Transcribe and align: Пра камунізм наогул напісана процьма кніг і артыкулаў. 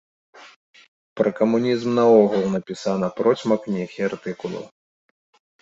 Пра 1.19 1.29
камунізм 1.41 1.89
наогул 1.99 2.43
напісана 2.55 3.07
процьма 3.21 3.55
кніг 3.67 3.89
і 3.99 4.11
артыкулаў. 4.11 4.63